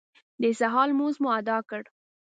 [0.41, 1.83] د سهار لمونځ مو اداء کړ.